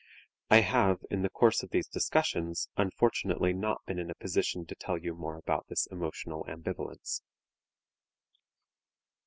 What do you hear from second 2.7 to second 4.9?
unfortunately not been in a position to